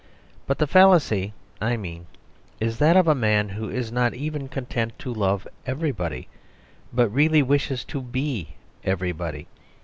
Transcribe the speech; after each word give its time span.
But 0.47 0.57
the 0.57 0.65
fallacy 0.65 1.31
I 1.61 1.77
mean 1.77 2.07
is 2.59 2.79
that 2.79 2.97
of 2.97 3.07
a 3.07 3.13
man 3.13 3.49
who 3.49 3.69
is 3.69 3.91
not 3.91 4.15
even 4.15 4.47
content 4.49 4.97
to 4.97 5.13
love 5.13 5.47
everybody, 5.67 6.27
but 6.91 7.09
really 7.13 7.43
wishes 7.43 7.83
to 7.85 8.01
be 8.01 8.55
everybody. 8.83 9.45